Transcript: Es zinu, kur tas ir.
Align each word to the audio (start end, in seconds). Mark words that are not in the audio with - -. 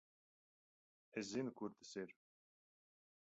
Es 1.21 1.27
zinu, 1.33 1.53
kur 1.59 1.71
tas 1.75 1.93
ir. 2.01 2.11